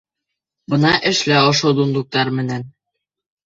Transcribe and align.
Бына 0.75 0.93
эшлә 1.11 1.39
ошо 1.51 1.75
дундуктар 1.83 2.35
менән! 2.41 2.69